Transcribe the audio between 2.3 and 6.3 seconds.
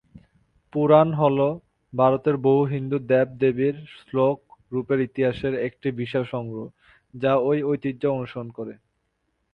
বহু হিন্দু দেব-দেবীর শ্লোক-রূপের ইতিহাসের একটি বিশাল